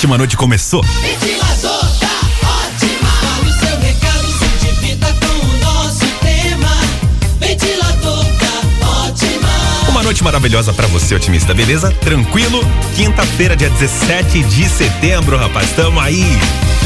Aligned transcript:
ótima 0.00 0.16
noite 0.16 0.34
começou. 0.34 0.82
Uma 9.86 10.02
noite 10.02 10.24
maravilhosa 10.24 10.72
pra 10.72 10.86
você, 10.86 11.14
otimista, 11.14 11.52
beleza? 11.52 11.90
Tranquilo? 12.00 12.64
Quinta-feira, 12.96 13.54
dia 13.54 13.68
17 13.68 14.42
de 14.44 14.66
setembro, 14.70 15.36
rapaz. 15.36 15.70
Tamo 15.72 16.00
aí 16.00 16.24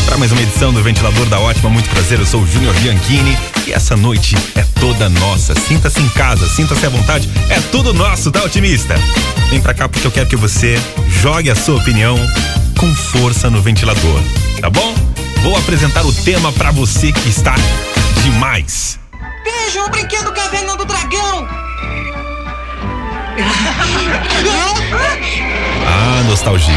para 0.07 0.19
mais 0.19 0.33
uma 0.33 0.43
edição 0.43 0.73
do 0.73 0.83
Ventilador 0.83 1.27
da 1.27 1.39
Ótima. 1.39 1.71
Muito 1.71 1.89
prazer, 1.91 2.19
eu 2.19 2.27
sou 2.27 2.43
o 2.43 2.47
Júnior 2.49 2.75
Bianchini 2.81 3.39
e 3.65 3.73
essa 3.73 3.97
noite 3.97 4.35
é 4.57 4.65
toda 4.81 5.09
nossa. 5.09 5.55
Sinta-se 5.55 6.01
em 6.01 6.09
casa, 6.09 6.49
sinta-se 6.49 6.85
à 6.85 6.89
vontade. 6.89 7.31
É 7.49 7.61
tudo 7.71 7.95
nosso, 7.95 8.33
tá, 8.33 8.43
otimista? 8.43 8.97
Vem 9.51 9.61
pra 9.61 9.73
cá 9.73 9.89
porque 9.89 10.05
eu 10.05 10.11
quero 10.11 10.27
que 10.29 10.35
você 10.35 10.75
jogue 11.23 11.49
a 11.49 11.55
sua 11.55 11.77
opinião 11.77 12.19
com 12.85 12.95
força 12.95 13.49
no 13.49 13.63
ventilador, 13.63 14.21
tá 14.61 14.69
bom? 14.69 14.95
Vou 15.43 15.57
apresentar 15.57 16.05
o 16.05 16.13
tema 16.13 16.53
pra 16.53 16.71
você 16.71 17.11
que 17.13 17.31
está 17.31 17.55
demais. 18.23 19.01
Veja 19.43 19.83
o 19.85 19.89
brinquedo 19.89 20.31
Caverna 20.33 20.77
do 20.77 20.85
Dragão. 20.85 21.49
Ah, 25.87 26.23
nostalgia. 26.29 26.75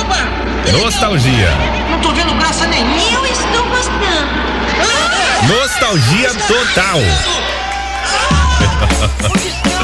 Opa! 0.00 0.72
Nostalgia. 0.72 1.50
Não 1.90 2.00
tô 2.00 2.14
vendo 2.14 2.34
graça 2.36 2.66
nenhuma. 2.66 2.96
Eu 2.96 3.26
estou 3.26 3.64
gostando. 3.68 3.98
Nostalgia 5.48 6.30
total. 6.46 7.00
Por 9.68 9.77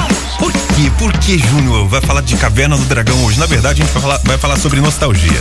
quê? 0.74 0.90
Por 0.98 1.12
que, 1.12 1.38
Júnior, 1.38 1.88
vai 1.88 2.00
falar 2.00 2.20
de 2.20 2.36
Caverna 2.36 2.76
do 2.76 2.84
Dragão 2.84 3.24
hoje? 3.24 3.38
Na 3.38 3.46
verdade, 3.46 3.80
a 3.80 3.84
gente 3.84 3.92
vai 3.92 4.02
falar, 4.02 4.20
vai 4.24 4.38
falar 4.38 4.56
sobre 4.56 4.80
nostalgia. 4.80 5.40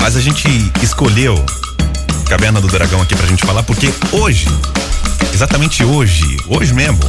Mas 0.00 0.16
a 0.16 0.20
gente 0.20 0.48
escolheu 0.82 1.44
Caverna 2.28 2.60
do 2.60 2.68
Dragão 2.68 3.00
aqui 3.02 3.14
pra 3.14 3.26
gente 3.26 3.44
falar 3.44 3.62
porque 3.62 3.92
hoje, 4.12 4.48
exatamente 5.34 5.84
hoje, 5.84 6.36
hoje 6.46 6.72
mesmo, 6.72 7.00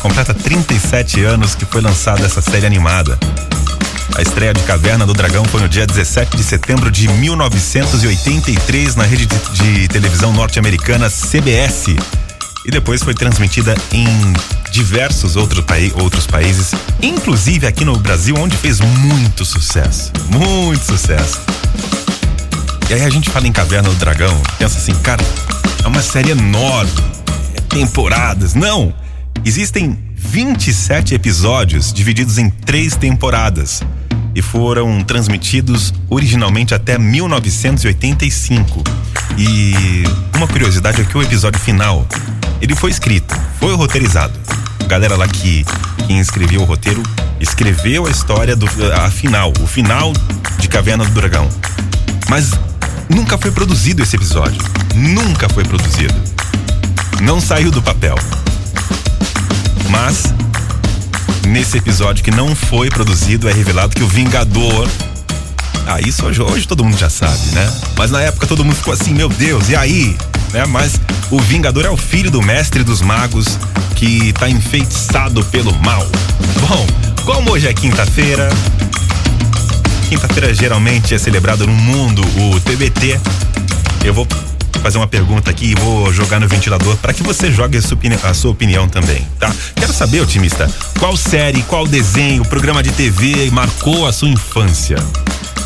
completa 0.00 0.32
37 0.32 1.22
anos 1.22 1.54
que 1.54 1.64
foi 1.64 1.80
lançada 1.80 2.24
essa 2.24 2.40
série 2.40 2.66
animada. 2.66 3.18
A 4.16 4.22
estreia 4.22 4.54
de 4.54 4.62
Caverna 4.62 5.06
do 5.06 5.12
Dragão 5.12 5.44
foi 5.44 5.60
no 5.60 5.68
dia 5.68 5.86
17 5.86 6.36
de 6.36 6.42
setembro 6.42 6.90
de 6.90 7.08
1983 7.08 8.96
na 8.96 9.04
rede 9.04 9.26
de, 9.26 9.38
de 9.52 9.88
televisão 9.88 10.32
norte-americana 10.32 11.10
CBS. 11.10 11.96
E 12.68 12.70
depois 12.70 13.02
foi 13.02 13.14
transmitida 13.14 13.74
em 13.90 14.06
diversos 14.70 15.36
outro 15.36 15.62
pai, 15.62 15.90
outros 16.02 16.26
países, 16.26 16.72
inclusive 17.00 17.66
aqui 17.66 17.82
no 17.82 17.96
Brasil, 17.96 18.34
onde 18.38 18.58
fez 18.58 18.78
muito 18.78 19.42
sucesso. 19.42 20.12
Muito 20.28 20.84
sucesso. 20.84 21.40
E 22.90 22.92
aí 22.92 23.02
a 23.06 23.08
gente 23.08 23.30
fala 23.30 23.48
em 23.48 23.52
Caverna 23.52 23.88
do 23.88 23.94
Dragão, 23.94 24.38
pensa 24.58 24.76
assim, 24.76 24.92
cara, 24.96 25.24
é 25.82 25.88
uma 25.88 26.02
série 26.02 26.32
enorme, 26.32 26.92
é 27.54 27.60
temporadas. 27.62 28.52
Não! 28.52 28.92
Existem 29.46 29.98
27 30.14 31.14
episódios 31.14 31.90
divididos 31.90 32.36
em 32.36 32.50
três 32.50 32.94
temporadas 32.94 33.82
e 34.38 34.42
foram 34.42 35.02
transmitidos 35.02 35.92
originalmente 36.08 36.72
até 36.72 36.96
1985. 36.96 38.84
E 39.36 40.04
uma 40.36 40.46
curiosidade 40.46 41.00
é 41.00 41.04
que 41.04 41.18
o 41.18 41.22
episódio 41.22 41.58
final, 41.58 42.06
ele 42.60 42.76
foi 42.76 42.92
escrito, 42.92 43.34
foi 43.58 43.74
roteirizado. 43.74 44.38
A 44.78 44.84
galera 44.84 45.16
lá 45.16 45.26
que, 45.26 45.66
que 46.06 46.12
escreveu 46.12 46.60
o 46.60 46.64
roteiro 46.64 47.02
escreveu 47.40 48.06
a 48.06 48.10
história 48.10 48.54
do 48.54 48.68
a 48.94 49.10
final, 49.10 49.52
o 49.60 49.66
final 49.66 50.12
de 50.60 50.68
Caverna 50.68 51.04
do 51.04 51.10
Dragão. 51.10 51.48
Mas 52.28 52.52
nunca 53.08 53.36
foi 53.36 53.50
produzido 53.50 54.04
esse 54.04 54.14
episódio. 54.14 54.62
Nunca 54.94 55.48
foi 55.48 55.64
produzido. 55.64 56.14
Não 57.22 57.40
saiu 57.40 57.72
do 57.72 57.82
papel. 57.82 58.14
Mas 59.90 60.32
nesse 61.48 61.78
episódio 61.78 62.22
que 62.22 62.30
não 62.30 62.54
foi 62.54 62.88
produzido 62.88 63.48
é 63.48 63.52
revelado 63.52 63.94
que 63.96 64.02
o 64.02 64.08
Vingador 64.08 64.88
ah, 65.86 65.98
isso 66.06 66.26
hoje, 66.26 66.42
hoje 66.42 66.68
todo 66.68 66.84
mundo 66.84 66.98
já 66.98 67.08
sabe, 67.08 67.46
né? 67.52 67.72
Mas 67.96 68.10
na 68.10 68.20
época 68.20 68.46
todo 68.46 68.62
mundo 68.62 68.76
ficou 68.76 68.92
assim, 68.92 69.14
meu 69.14 69.30
Deus, 69.30 69.70
e 69.70 69.76
aí? 69.76 70.14
Né? 70.52 70.66
Mas 70.66 71.00
o 71.30 71.40
Vingador 71.40 71.86
é 71.86 71.90
o 71.90 71.96
filho 71.96 72.30
do 72.30 72.42
mestre 72.42 72.84
dos 72.84 73.00
magos 73.00 73.58
que 73.96 74.34
tá 74.34 74.50
enfeitiçado 74.50 75.42
pelo 75.46 75.74
mal. 75.78 76.06
Bom, 76.68 76.86
como 77.24 77.52
hoje 77.52 77.66
é 77.66 77.72
quinta-feira, 77.72 78.50
quinta-feira 80.10 80.52
geralmente 80.52 81.14
é 81.14 81.18
celebrado 81.18 81.66
no 81.66 81.72
mundo 81.72 82.20
o 82.20 82.60
TBT. 82.60 83.18
Eu 84.04 84.12
vou 84.12 84.26
fazer 84.82 84.98
uma 84.98 85.06
pergunta 85.06 85.50
aqui 85.50 85.72
e 85.72 85.74
vou 85.74 86.12
jogar 86.12 86.40
no 86.40 86.48
ventilador 86.48 86.96
para 86.96 87.12
que 87.12 87.22
você 87.22 87.50
jogue 87.50 87.78
a 87.78 87.82
sua, 87.82 87.94
opinião, 87.94 88.20
a 88.22 88.34
sua 88.34 88.50
opinião 88.50 88.88
também, 88.88 89.26
tá? 89.38 89.52
Quero 89.74 89.92
saber, 89.92 90.20
otimista, 90.20 90.70
qual 90.98 91.16
série, 91.16 91.62
qual 91.62 91.86
desenho, 91.86 92.44
programa 92.44 92.82
de 92.82 92.90
TV 92.92 93.50
marcou 93.50 94.06
a 94.06 94.12
sua 94.12 94.28
infância? 94.28 94.96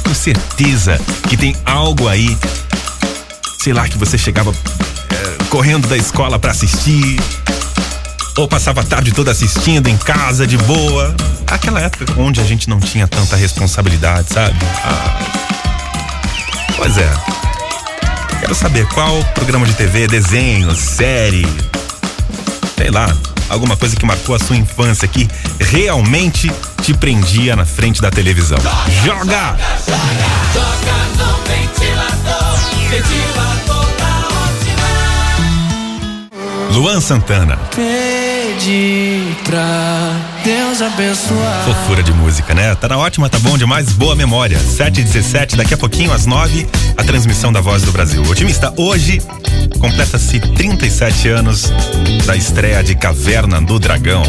Tenho 0.02 0.14
certeza 0.14 1.00
que 1.28 1.36
tem 1.36 1.56
algo 1.64 2.08
aí, 2.08 2.36
sei 3.60 3.72
lá, 3.72 3.88
que 3.88 3.98
você 3.98 4.18
chegava 4.18 4.50
é, 4.50 5.44
correndo 5.44 5.88
da 5.88 5.96
escola 5.96 6.38
para 6.38 6.50
assistir, 6.50 7.18
ou 8.36 8.48
passava 8.48 8.80
a 8.80 8.84
tarde 8.84 9.12
toda 9.12 9.30
assistindo 9.30 9.88
em 9.88 9.96
casa, 9.96 10.46
de 10.46 10.56
boa. 10.58 11.14
Aquela 11.46 11.80
época 11.80 12.14
onde 12.18 12.40
a 12.40 12.44
gente 12.44 12.68
não 12.68 12.80
tinha 12.80 13.06
tanta 13.06 13.36
responsabilidade, 13.36 14.32
sabe? 14.32 14.56
Ah. 14.84 15.18
Pois 16.76 16.96
é. 16.96 17.41
Quero 18.42 18.56
saber 18.56 18.88
qual 18.88 19.22
programa 19.34 19.64
de 19.64 19.72
TV, 19.72 20.08
desenho, 20.08 20.74
série, 20.74 21.46
sei 22.76 22.90
lá, 22.90 23.06
alguma 23.48 23.76
coisa 23.76 23.94
que 23.94 24.04
marcou 24.04 24.34
a 24.34 24.38
sua 24.40 24.56
infância 24.56 25.06
que 25.06 25.28
realmente 25.60 26.50
te 26.82 26.92
prendia 26.92 27.54
na 27.54 27.64
frente 27.64 28.02
da 28.02 28.10
televisão. 28.10 28.58
Joga! 29.04 29.56
Joga 30.52 30.96
no 31.18 31.36
ventilador. 31.46 32.58
Ventilador 32.90 33.86
da. 33.96 34.28
Luan 36.74 37.00
Santana. 37.00 37.56
Pra 39.44 40.14
Deus 40.44 40.82
abençoar. 40.82 41.64
Fofura 41.64 42.02
de 42.02 42.12
música, 42.12 42.54
né? 42.54 42.74
Tá 42.74 42.86
na 42.86 42.98
ótima, 42.98 43.28
tá 43.28 43.38
bom 43.38 43.56
demais, 43.56 43.92
boa 43.92 44.14
memória. 44.14 44.58
7 44.58 45.00
e 45.00 45.04
17 45.04 45.56
daqui 45.56 45.72
a 45.72 45.76
pouquinho, 45.76 46.12
às 46.12 46.26
9, 46.26 46.66
a 46.96 47.02
transmissão 47.02 47.50
da 47.50 47.62
Voz 47.62 47.82
do 47.82 47.92
Brasil. 47.92 48.22
Otimista, 48.22 48.72
hoje 48.76 49.22
completa-se 49.80 50.38
37 50.38 51.28
anos 51.28 51.72
da 52.26 52.36
estreia 52.36 52.82
de 52.84 52.94
Caverna 52.94 53.60
do 53.60 53.78
Dragão. 53.78 54.22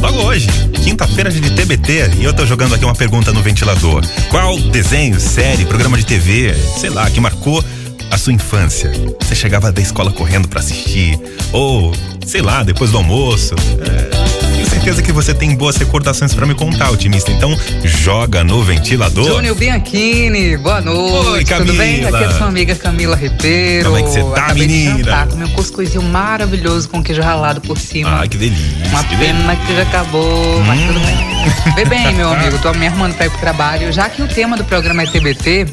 Logo 0.00 0.18
hoje, 0.24 0.48
quinta-feira 0.82 1.30
de 1.30 1.40
TBT, 1.40 2.10
e 2.18 2.24
eu 2.24 2.34
tô 2.34 2.44
jogando 2.44 2.74
aqui 2.74 2.84
uma 2.84 2.94
pergunta 2.94 3.32
no 3.32 3.40
ventilador. 3.40 4.04
Qual 4.30 4.58
desenho, 4.58 5.18
série, 5.20 5.64
programa 5.64 5.96
de 5.96 6.04
TV, 6.04 6.54
sei 6.78 6.90
lá, 6.90 7.08
que 7.08 7.20
marcou 7.20 7.64
a 8.10 8.18
sua 8.18 8.32
infância? 8.32 8.90
Você 9.20 9.34
chegava 9.34 9.70
da 9.72 9.80
escola 9.80 10.10
correndo 10.12 10.48
pra 10.48 10.60
assistir, 10.60 11.18
ou, 11.52 11.92
sei 12.26 12.40
lá, 12.42 12.62
depois 12.62 12.90
do 12.90 12.98
almoço. 12.98 13.54
É, 13.80 14.54
tenho 14.54 14.66
certeza 14.70 15.02
que 15.02 15.12
você 15.12 15.34
tem 15.34 15.54
boas 15.54 15.76
recordações 15.76 16.32
pra 16.34 16.46
me 16.46 16.54
contar, 16.54 16.90
otimista. 16.90 17.30
Então, 17.30 17.56
joga 17.84 18.42
no 18.44 18.62
ventilador. 18.62 19.26
Júnior 19.26 19.56
Bianchini, 19.56 20.56
boa 20.56 20.80
noite. 20.80 21.52
Oi, 21.52 21.58
Tudo 21.58 21.72
bem? 21.74 22.00
Camila. 22.02 22.18
Aqui 22.18 22.34
é 22.34 22.38
sua 22.38 22.46
amiga 22.48 22.74
Camila 22.74 23.16
Ribeiro. 23.16 23.84
Como 23.90 23.98
é 23.98 24.02
que 24.02 24.08
você 24.10 24.22
tá, 24.22 24.44
Acabei 24.44 24.66
menina? 24.68 24.94
De 24.96 25.02
jantar, 25.04 25.26
comi 25.28 25.44
um 25.44 25.48
cuscuzinho 25.50 26.02
maravilhoso 26.02 26.88
com 26.88 27.02
queijo 27.02 27.22
ralado 27.22 27.60
por 27.60 27.78
cima. 27.78 28.20
Ah, 28.22 28.26
que 28.28 28.36
delícia. 28.36 28.64
Uma 28.90 29.04
que 29.04 29.16
pena 29.16 29.56
que 29.56 29.74
já 29.74 29.82
acabou, 29.82 30.60
mas 30.64 30.80
Hum. 30.80 30.86
tudo 30.88 31.00
bem. 31.00 31.74
Vê 31.74 31.84
bem, 31.84 32.14
meu 32.14 32.28
amigo, 32.32 32.58
tô 32.58 32.72
me 32.74 32.86
arrumando 32.86 33.14
pra 33.14 33.26
ir 33.26 33.30
pro 33.30 33.38
trabalho. 33.40 33.92
Já 33.92 34.08
que 34.08 34.22
o 34.22 34.28
tema 34.28 34.56
do 34.56 34.64
programa 34.64 35.02
é 35.02 35.06
TBT, 35.06 35.66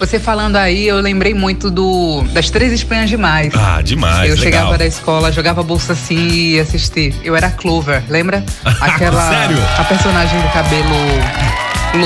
você 0.00 0.18
falando 0.18 0.56
aí, 0.56 0.88
eu 0.88 0.98
lembrei 1.00 1.34
muito 1.34 1.70
do 1.70 2.22
das 2.32 2.48
Três 2.50 2.72
Espanhas 2.72 3.08
Demais. 3.10 3.52
Ah, 3.54 3.80
demais, 3.82 4.30
Eu 4.30 4.36
legal. 4.36 4.44
chegava 4.44 4.78
da 4.78 4.86
escola, 4.86 5.30
jogava 5.30 5.62
bolsa 5.62 5.92
assim 5.92 6.16
e 6.28 6.54
ia 6.54 6.62
assistir. 6.62 7.14
Eu 7.22 7.36
era 7.36 7.48
a 7.48 7.50
Clover, 7.50 8.02
lembra? 8.08 8.42
Aquela. 8.80 9.28
Sério? 9.30 9.58
A 9.78 9.84
personagem 9.84 10.40
do 10.40 10.48
cabelo 10.48 10.96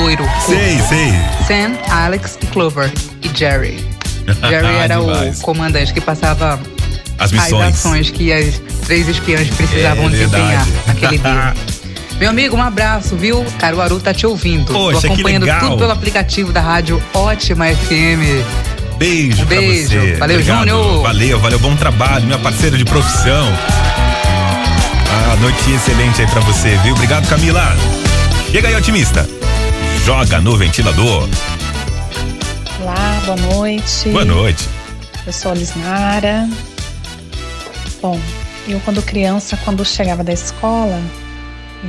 loiro. 0.01 0.25
Sei, 0.45 0.77
curto. 0.77 0.89
sei. 0.89 1.13
Sam, 1.47 1.79
Alex 1.91 2.39
e 2.43 2.47
Clover. 2.47 2.93
E 3.23 3.39
Jerry. 3.39 3.85
Jerry 4.49 4.67
era 4.77 4.97
Demais. 4.97 5.39
o 5.39 5.43
comandante 5.43 5.93
que 5.93 6.01
passava 6.01 6.59
As 7.19 7.27
as 7.27 7.33
missões. 7.33 7.75
ações 7.75 8.11
que 8.11 8.33
as 8.33 8.59
três 8.87 9.07
espiãs 9.09 9.49
precisavam 9.51 10.07
É 10.07 10.09
desempenhar 10.11 10.67
naquele 10.87 11.19
dia. 11.19 11.55
Meu 12.19 12.31
amigo, 12.31 12.57
um 12.57 12.63
abraço, 12.63 13.17
viu? 13.17 13.45
Caruaru 13.59 14.01
tá 14.01 14.15
te 14.15 14.27
ouvindo. 14.27 14.73
Poxa, 14.73 14.95
Tô 14.95 15.01
que 15.09 15.13
acompanhando 15.15 15.43
legal. 15.45 15.61
tudo 15.61 15.77
pelo 15.79 15.93
aplicativo 15.93 16.53
da 16.53 16.61
rádio 16.61 17.03
Ótima 17.13 17.67
FM. 17.67 18.45
Beijo, 18.97 19.45
pra 19.47 19.57
Beijo. 19.57 19.89
você. 20.01 20.15
Valeu, 20.15 20.37
Obrigado. 20.37 20.59
Júnior. 20.61 21.03
Valeu, 21.03 21.41
valeu, 21.41 21.59
bom 21.59 21.77
trabalho, 21.77 22.25
minha 22.27 22.39
parceira 22.39 22.79
de 22.79 22.85
profissão. 22.85 23.49
Ah, 25.11 25.37
noite 25.41 25.71
excelente 25.73 26.21
aí 26.23 26.29
pra 26.29 26.41
você, 26.41 26.77
viu? 26.79 26.95
Obrigado, 26.95 27.29
Camila. 27.29 27.77
Chega 28.51 28.69
aí, 28.69 28.77
otimista. 28.77 29.29
Joga 30.05 30.41
no 30.41 30.57
ventilador. 30.57 31.29
Olá, 32.81 33.21
boa 33.25 33.37
noite. 33.55 34.09
Boa 34.11 34.25
noite. 34.25 34.69
Eu 35.27 35.33
sou 35.33 35.51
a 35.51 35.55
Lisnara. 35.55 36.49
Bom, 38.01 38.21
eu 38.69 38.79
quando 38.85 39.03
criança, 39.03 39.59
quando 39.65 39.85
chegava 39.85 40.23
da 40.23 40.33
escola, 40.33 41.01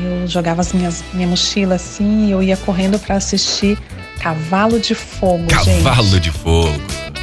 eu 0.04 0.28
jogava 0.28 0.62
as 0.62 0.74
minhas 0.74 1.04
minha 1.14 1.28
mochila 1.28 1.76
assim 1.76 2.28
e 2.28 2.32
eu 2.32 2.44
ia 2.44 2.58
correndo 2.58 3.00
para 3.00 3.16
assistir 3.16 3.78
Cavalo 4.20 4.80
de 4.80 4.96
Fogo, 4.96 5.46
Cavalo 5.48 6.08
gente. 6.10 6.20
de 6.20 6.32
fogo. 6.32 6.74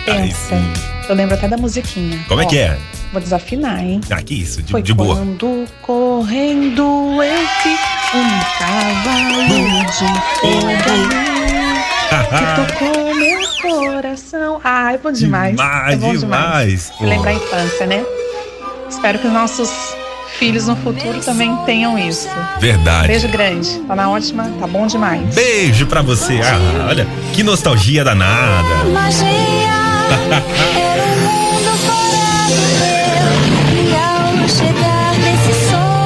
Pensa. 0.04 0.36
sim. 0.48 0.72
Eu 1.08 1.14
lembro 1.14 1.34
até 1.34 1.48
da 1.48 1.56
musiquinha. 1.56 2.18
Como 2.28 2.40
é 2.40 2.44
Ó, 2.44 2.48
que 2.48 2.58
é? 2.58 2.78
Vou 3.12 3.20
desafinar, 3.20 3.80
hein? 3.84 4.00
Ah, 4.10 4.22
que 4.22 4.34
isso, 4.40 4.62
de, 4.62 4.70
Foi 4.70 4.80
de 4.82 4.94
boa. 4.94 5.16
quando 5.16 5.66
correndo 5.82 6.82
eu 7.22 7.34
vi 7.62 7.76
um 8.14 8.28
cavalo 8.58 9.44
de 9.86 10.06
fogo 10.40 11.12
que 12.08 12.82
tocou 12.88 13.14
meu 13.14 13.40
coração. 13.60 14.60
Ai, 14.64 14.98
bom 14.98 15.12
demais. 15.12 15.56
Demais, 15.56 15.92
é 15.92 15.96
bom 15.96 16.16
demais, 16.16 16.90
pô. 16.98 17.04
Lembrar 17.04 17.30
a 17.32 17.34
infância, 17.34 17.86
né? 17.86 18.04
Espero 18.88 19.18
que 19.18 19.26
os 19.26 19.32
nossos 19.32 19.70
filhos 20.42 20.66
no 20.66 20.74
futuro 20.74 21.20
também 21.20 21.56
tenham 21.64 21.96
isso. 21.96 22.28
Verdade. 22.58 23.06
Beijo 23.06 23.28
grande. 23.28 23.78
Tá 23.86 23.94
na 23.94 24.10
ótima, 24.10 24.50
tá 24.58 24.66
bom 24.66 24.88
demais. 24.88 25.32
Beijo 25.32 25.86
pra 25.86 26.02
você. 26.02 26.40
Ah, 26.42 26.88
olha, 26.88 27.06
que 27.32 27.44
nostalgia 27.44 28.02
danada. 28.02 28.84
Magia 28.92 29.22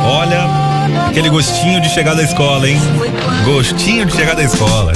Olha, 0.04 1.06
aquele 1.08 1.30
gostinho 1.30 1.80
de 1.80 1.88
chegar 1.88 2.12
da 2.12 2.22
escola, 2.22 2.68
hein? 2.68 2.78
Gostinho 3.42 4.04
de 4.04 4.14
chegar 4.14 4.36
da 4.36 4.42
escola. 4.42 4.92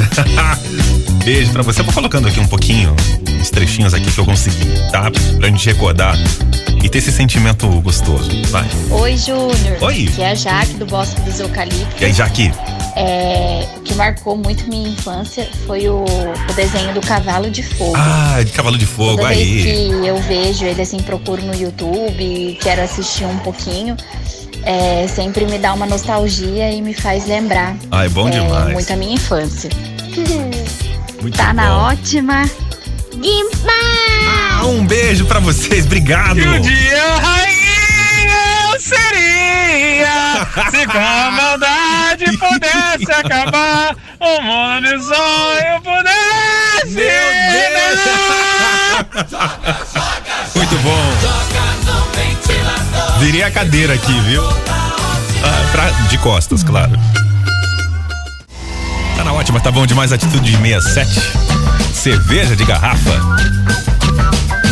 Beijo 1.25 1.51
pra 1.51 1.63
você. 1.63 1.81
Eu 1.81 1.87
vou 1.87 1.95
colocando 1.95 2.29
aqui 2.29 2.39
um 2.39 2.47
pouquinho, 2.47 2.95
uns 3.41 3.51
trechinhos 3.51 3.95
aqui 3.95 4.11
que 4.11 4.19
eu 4.19 4.25
consegui, 4.25 4.67
tá? 4.93 5.11
Pra 5.39 5.49
gente 5.49 5.67
recordar 5.67 6.17
e 6.83 6.89
ter 6.89 6.99
esse 6.99 7.11
sentimento 7.11 7.67
gostoso. 7.81 8.31
Vai. 8.49 8.67
Oi, 8.91 9.17
Júnior. 9.17 9.79
Oi. 9.81 10.07
Que 10.15 10.23
é 10.23 10.31
a 10.31 10.35
Jaque 10.35 10.75
do 10.75 10.87
Bosque 10.87 11.21
dos 11.23 11.41
Eucaliptos. 11.41 12.01
E 12.01 12.05
aí, 12.05 12.13
Jaque? 12.13 12.53
É, 12.97 13.67
o 13.77 13.81
que 13.81 13.95
marcou 13.95 14.37
muito 14.37 14.69
minha 14.69 14.91
infância 14.91 15.49
foi 15.67 15.89
o, 15.89 16.05
o 16.05 16.55
desenho 16.55 16.93
do 16.93 17.01
Cavalo 17.01 17.51
de 17.51 17.63
Fogo. 17.63 17.95
Ah, 17.97 18.43
de 18.45 18.51
cavalo 18.53 18.77
de 18.77 18.85
fogo, 18.85 19.17
Toda 19.17 19.29
vez 19.29 19.39
aí. 19.39 19.63
que 19.63 20.07
eu 20.07 20.17
vejo 20.23 20.65
ele 20.65 20.83
assim, 20.83 20.99
procuro 20.99 21.41
no 21.43 21.55
YouTube, 21.55 22.59
quero 22.61 22.83
assistir 22.83 23.25
um 23.25 23.39
pouquinho, 23.39 23.97
é, 24.65 25.07
sempre 25.07 25.47
me 25.47 25.57
dá 25.59 25.73
uma 25.73 25.87
nostalgia 25.87 26.71
e 26.73 26.83
me 26.83 26.93
faz 26.93 27.27
lembrar. 27.27 27.77
Ah, 27.91 28.05
é 28.05 28.09
bom 28.09 28.29
é, 28.29 28.33
demais. 28.33 28.73
Muito 28.73 28.93
a 28.93 28.97
minha 28.97 29.15
infância. 29.15 29.71
Muito 31.23 31.37
Tá 31.37 31.53
na 31.53 31.69
bom. 31.69 31.97
Ótima. 33.21 33.73
Ah, 34.61 34.65
um 34.67 34.85
beijo 34.87 35.25
pra 35.27 35.41
vocês, 35.41 35.85
obrigado. 35.87 36.35
dia 36.61 37.17
rainha 37.17 38.71
eu 38.73 38.81
seria 38.81 40.47
Se 40.71 40.87
com 40.87 40.99
a 40.99 41.31
maldade 41.31 42.37
pudesse 42.39 43.13
acabar 43.13 43.95
O 44.21 44.43
mundo 44.43 44.89
de 44.89 45.05
sonho 45.05 45.83
pudesse 45.83 47.11
Muito 50.55 50.77
bom. 50.79 51.13
Virei 53.21 53.43
a 53.43 53.51
cadeira 53.51 53.95
aqui, 53.95 54.19
viu? 54.23 54.43
Ah, 55.43 55.69
pra- 55.73 55.91
de 56.09 56.19
costas, 56.19 56.63
claro. 56.63 56.93
Ótima, 59.41 59.59
tá 59.59 59.73
bom 59.73 59.87
demais. 59.87 60.13
Atitude 60.13 60.55
67. 60.55 61.19
Cerveja 61.95 62.55
de 62.55 62.63
garrafa. 62.63 63.19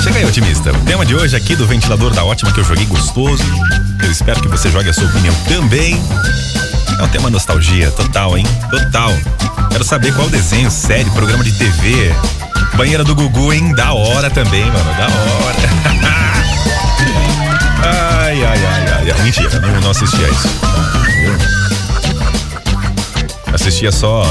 Chega 0.03 0.19
aí, 0.19 0.27
otimista. 0.27 0.71
O 0.73 0.81
tema 0.81 1.07
de 1.07 1.15
hoje 1.15 1.35
aqui 1.35 1.57
do 1.57 1.67
ventilador 1.67 2.13
da 2.13 2.23
ótima 2.23 2.53
que 2.53 2.61
eu 2.61 2.65
joguei 2.65 2.85
gostoso. 2.85 3.43
Eu 4.05 4.11
espero 4.11 4.43
que 4.43 4.49
você 4.49 4.71
jogue 4.71 4.91
a 4.91 4.93
sua 4.93 5.07
opinião 5.07 5.35
também. 5.49 5.99
É 6.99 7.03
um 7.03 7.09
tema 7.09 7.31
nostalgia, 7.31 7.91
total, 7.93 8.37
hein? 8.37 8.45
Total. 8.69 9.11
Quero 9.71 9.85
saber 9.85 10.13
qual 10.13 10.29
desenho, 10.29 10.71
série, 10.71 11.09
programa 11.13 11.43
de 11.43 11.53
TV. 11.53 12.15
Banheira 12.77 13.03
do 13.03 13.15
Gugu, 13.15 13.55
hein? 13.55 13.75
Da 13.75 13.95
hora 13.95 14.29
também, 14.29 14.67
mano. 14.67 14.95
Da 14.99 15.07
hora. 15.07 15.57
ai, 17.87 18.45
ai, 18.45 18.67
ai, 18.67 18.89
ai, 18.93 19.11
ai. 19.13 19.23
Mentira, 19.23 19.61
não, 19.61 19.81
não 19.81 19.91
assistia 19.93 20.29
isso. 20.29 21.58
Assistia 23.61 23.91
só 23.91 24.23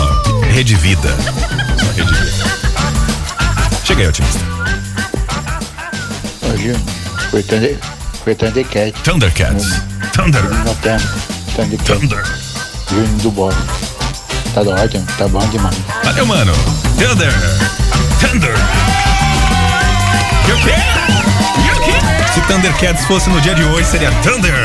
Rede 0.53 0.73
Vida. 0.75 1.09
Só 1.77 1.91
Rede 1.91 2.13
Vida. 2.13 2.45
Chega 3.83 4.01
aí, 4.03 4.07
otimista. 4.07 4.39
Hoje 6.43 6.73
foi 7.29 7.43
Thunder, 7.43 7.77
foi 8.23 8.33
Thundercat. 8.33 8.93
Thundercats. 9.03 9.81
Thunder. 10.13 10.41
Na 10.43 10.73
terra. 10.75 11.13
Thundercat. 11.53 11.99
Thunder. 11.99 12.23
Vindo 12.89 13.23
do 13.23 13.31
bolo. 13.31 13.53
Tá 14.53 14.63
da 14.63 14.81
ótimo, 14.81 15.05
tá 15.17 15.27
bom 15.27 15.45
demais. 15.49 15.75
Valeu, 16.05 16.25
mano. 16.25 16.53
Thunder. 16.97 17.33
Thunder. 18.21 18.53
Quê? 20.45 20.73
E 21.65 21.71
o 21.71 21.81
quê? 21.83 22.31
Se 22.33 22.39
Thundercats 22.47 23.03
fosse 23.05 23.29
no 23.29 23.41
dia 23.41 23.53
de 23.53 23.63
hoje, 23.65 23.89
seria 23.89 24.09
Thunder. 24.23 24.55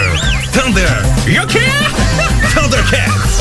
Thunder. 0.53 1.43
O 1.43 1.47
quê? 1.49 1.65
Thundercats. 2.55 3.32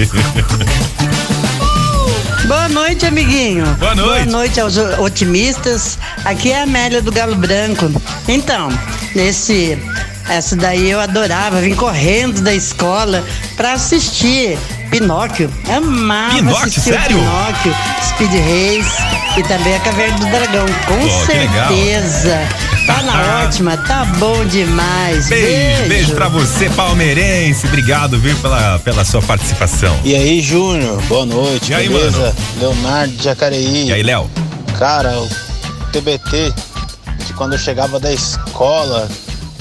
Boa 2.46 2.68
noite, 2.68 3.06
amiguinho. 3.06 3.66
Boa 3.76 3.94
noite. 3.94 4.24
Boa 4.24 4.26
noite 4.26 4.60
aos 4.60 4.76
otimistas. 4.76 5.98
Aqui 6.24 6.50
é 6.50 6.60
a 6.60 6.62
Amélia 6.62 7.02
do 7.02 7.12
Galo 7.12 7.36
Branco. 7.36 7.90
Então, 8.26 8.70
nesse. 9.14 9.78
Essa 10.28 10.54
daí 10.54 10.88
eu 10.88 11.00
adorava, 11.00 11.60
vim 11.60 11.74
correndo 11.74 12.40
da 12.40 12.54
escola 12.54 13.24
pra 13.56 13.72
assistir 13.72 14.56
Pinóquio. 14.90 15.50
Amava 15.68 16.34
Pinóquio, 16.34 16.70
sério? 16.82 17.16
o 17.16 17.20
Pinóquio, 17.20 17.74
Speed 18.08 18.32
Race 18.32 19.38
e 19.38 19.42
também 19.44 19.74
a 19.76 19.80
Caverna 19.80 20.18
do 20.18 20.26
Dragão. 20.26 20.66
Com 20.86 20.94
legal. 21.32 21.68
certeza. 21.68 22.38
Tá 22.86 23.02
na 23.02 23.44
ótima, 23.44 23.76
tá 23.76 24.04
bom 24.18 24.44
demais. 24.46 25.28
Beijo, 25.28 25.88
beijo 25.88 26.14
pra 26.14 26.28
você, 26.28 26.68
palmeirense. 26.70 27.66
Obrigado, 27.66 28.18
viu, 28.18 28.36
pela, 28.38 28.78
pela 28.80 29.04
sua 29.04 29.22
participação. 29.22 29.96
E 30.02 30.14
aí, 30.14 30.40
Júnior, 30.40 31.00
boa 31.02 31.24
noite, 31.24 31.70
E 31.70 31.74
aí, 31.74 31.88
beleza? 31.88 32.18
mano? 32.18 32.34
Leonardo 32.58 33.12
de 33.14 33.22
Jacareí. 33.22 33.88
E 33.88 33.92
aí, 33.92 34.02
Léo? 34.02 34.28
Cara, 34.78 35.20
o 35.20 35.28
TBT, 35.92 36.52
de 37.26 37.32
quando 37.34 37.52
eu 37.52 37.58
chegava 37.58 38.00
da 38.00 38.12
escola, 38.12 39.08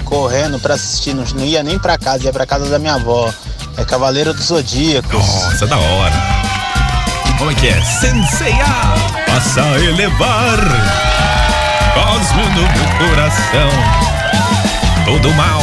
correndo 0.06 0.58
pra 0.60 0.74
assistir, 0.74 1.14
não, 1.14 1.24
não 1.36 1.46
ia 1.46 1.62
nem 1.62 1.78
pra 1.78 1.98
casa, 2.00 2.24
ia 2.24 2.34
pra 2.34 2.48
casa 2.48 2.66
da 2.66 2.80
minha 2.80 2.96
avó. 2.96 3.32
É 3.80 3.86
Cavaleiro 3.86 4.34
dos 4.34 4.48
Zodíacos. 4.48 5.14
Nossa, 5.14 5.66
da 5.66 5.78
hora. 5.78 6.14
Como 7.38 7.50
é 7.50 7.56
que 7.56 7.70
é? 7.70 7.82
Senseiya, 7.82 8.66
passa 9.26 9.62
a 9.62 9.80
elevar 9.80 10.60
cosmo 11.94 12.44
no 12.50 12.62
meu 12.62 13.10
coração. 13.10 13.70
Todo 15.06 15.34
mal, 15.36 15.62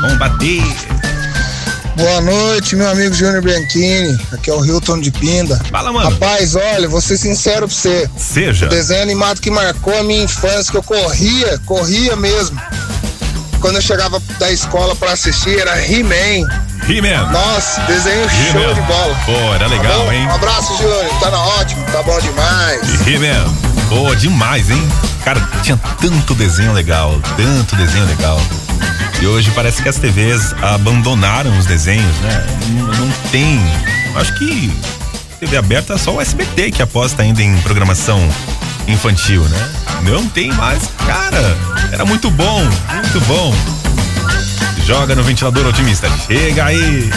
combater. 0.00 0.62
Boa 1.96 2.20
noite, 2.20 2.76
meu 2.76 2.88
amigo 2.88 3.12
Júnior 3.12 3.42
Bianchini. 3.42 4.16
Aqui 4.32 4.50
é 4.50 4.54
o 4.54 4.64
Hilton 4.64 5.00
de 5.00 5.10
Pinda. 5.10 5.60
Fala, 5.72 5.92
mano. 5.92 6.08
Rapaz, 6.08 6.54
olha, 6.54 6.88
vou 6.88 7.00
ser 7.00 7.18
sincero 7.18 7.66
pra 7.66 7.76
você. 7.76 8.08
Seja. 8.16 8.66
O 8.66 8.68
desenho 8.68 9.02
animado 9.02 9.40
que 9.40 9.50
marcou 9.50 9.98
a 9.98 10.04
minha 10.04 10.22
infância, 10.22 10.70
que 10.70 10.76
eu 10.76 10.82
corria, 10.84 11.58
corria 11.66 12.14
mesmo. 12.14 12.60
Quando 13.60 13.76
eu 13.76 13.82
chegava 13.82 14.22
da 14.38 14.52
escola 14.52 14.94
pra 14.94 15.12
assistir, 15.12 15.58
era 15.58 15.84
He-Man. 15.84 16.48
He-Man. 16.92 17.30
Nossa, 17.32 17.80
desenho 17.82 18.28
show 18.28 18.60
He-Man. 18.60 18.74
de 18.74 18.80
bola. 18.82 19.14
Pô, 19.24 19.54
era 19.54 19.66
legal, 19.66 20.04
Tá 20.06 20.14
hein? 20.14 20.26
Um 20.26 20.34
abraço, 20.34 20.76
Júnior. 20.76 21.04
Tá 21.20 21.30
na 21.30 21.38
ótimo, 21.40 21.84
tá 21.86 22.02
bom 22.02 22.18
demais. 22.20 23.06
He-Man. 23.06 23.54
Pô, 23.88 24.14
demais, 24.14 24.70
hein? 24.70 24.88
Cara, 25.24 25.40
tinha 25.62 25.78
tanto 26.00 26.34
desenho 26.34 26.72
legal, 26.72 27.18
tanto 27.36 27.76
desenho 27.76 28.04
legal. 28.06 28.40
E 29.20 29.26
hoje 29.26 29.50
parece 29.54 29.80
que 29.82 29.88
as 29.88 29.96
TVs 29.96 30.54
abandonaram 30.62 31.56
os 31.56 31.64
desenhos, 31.66 32.16
né? 32.18 32.46
Não, 32.70 32.86
não 32.88 33.10
tem. 33.30 33.60
Acho 34.16 34.34
que 34.38 34.72
TV 35.38 35.56
aberta 35.56 35.94
é 35.94 35.98
só 35.98 36.12
o 36.12 36.20
SBT 36.20 36.72
que 36.72 36.82
aposta 36.82 37.22
ainda 37.22 37.42
em 37.42 37.56
programação 37.62 38.20
infantil, 38.88 39.42
né? 39.44 39.68
Não 40.02 40.26
tem 40.28 40.52
mais. 40.52 40.90
Cara, 41.06 41.56
era 41.92 42.04
muito 42.04 42.30
bom, 42.30 42.60
muito 42.64 43.20
bom. 43.26 43.54
Joga 44.92 45.14
no 45.14 45.22
ventilador 45.22 45.66
otimista. 45.66 46.06
Chega 46.26 46.66
aí. 46.66 47.10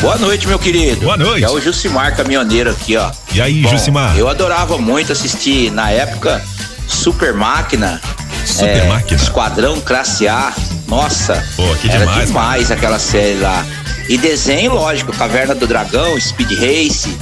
Boa 0.00 0.16
noite, 0.16 0.48
meu 0.48 0.58
querido. 0.58 1.02
Boa 1.02 1.16
noite. 1.16 1.44
É 1.44 1.50
o 1.50 1.60
Jucimar 1.60 2.16
Caminhoneiro 2.16 2.70
aqui, 2.70 2.96
ó. 2.96 3.10
E 3.34 3.40
aí, 3.42 3.60
Bom, 3.60 3.68
Jucimar? 3.68 4.16
Eu 4.16 4.26
adorava 4.30 4.78
muito 4.78 5.12
assistir, 5.12 5.70
na 5.72 5.90
época, 5.90 6.42
Super 6.88 7.34
Máquina. 7.34 8.00
Super 8.46 8.78
é, 8.78 8.88
Máquina? 8.88 9.20
Esquadrão 9.20 9.78
Classe 9.82 10.26
A. 10.26 10.54
Nossa. 10.88 11.44
Pô, 11.54 11.64
que 11.82 11.90
era 11.90 11.98
demais, 11.98 12.26
demais 12.28 12.70
aquela 12.70 12.98
série 12.98 13.38
lá. 13.38 13.62
E 14.08 14.16
desenho, 14.16 14.72
lógico, 14.72 15.12
Caverna 15.12 15.54
do 15.54 15.66
Dragão, 15.66 16.18
Speed 16.18 16.52
Race. 16.52 17.14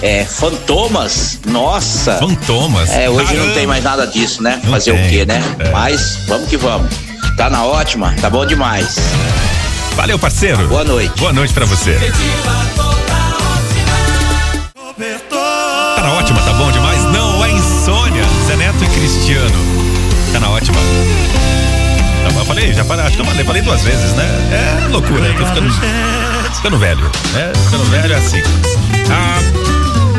é, 0.00 0.24
fantomas, 0.24 1.40
nossa. 1.46 2.14
Fantomas? 2.14 2.90
É, 2.90 3.10
hoje 3.10 3.26
Caramba. 3.26 3.46
não 3.48 3.54
tem 3.54 3.66
mais 3.66 3.84
nada 3.84 4.06
disso, 4.06 4.42
né? 4.42 4.60
Não 4.64 4.70
Fazer 4.72 4.94
tem, 4.94 5.06
o 5.06 5.10
quê, 5.10 5.26
né? 5.26 5.42
é. 5.58 5.70
Mas 5.70 6.20
vamos 6.26 6.48
que 6.48 6.56
vamos. 6.56 7.03
Tá 7.36 7.50
na 7.50 7.64
ótima, 7.64 8.14
tá 8.20 8.30
bom 8.30 8.46
demais. 8.46 8.96
Valeu, 9.96 10.18
parceiro. 10.18 10.68
Boa 10.68 10.84
noite. 10.84 11.18
Boa 11.18 11.32
noite 11.32 11.52
pra 11.52 11.64
você. 11.66 11.98
Tá 15.28 16.02
na 16.02 16.12
ótima, 16.12 16.40
tá 16.42 16.52
bom 16.52 16.70
demais? 16.70 17.02
Não, 17.12 17.44
é 17.44 17.50
insônia. 17.50 18.22
Zé 18.46 18.56
Neto 18.56 18.84
e 18.84 18.88
Cristiano. 18.88 19.56
Tá 20.32 20.40
na 20.40 20.50
ótima. 20.50 20.76
Tá 20.76 22.38
Eu 22.38 22.44
falei, 22.44 22.72
já 22.72 22.84
falei, 22.84 23.04
acho 23.06 23.16
que 23.16 23.22
eu 23.22 23.26
falei, 23.26 23.44
falei 23.44 23.62
duas 23.62 23.82
vezes, 23.82 24.12
né? 24.12 24.24
É 24.52 24.88
loucura, 24.88 25.34
tô 25.36 25.46
ficando, 25.46 25.72
ficando 26.54 26.78
velho, 26.78 27.10
né? 27.32 27.52
Ficando 27.64 27.84
velho 27.86 28.12
é 28.12 28.16
assim. 28.16 28.42
Ah, 29.10 29.38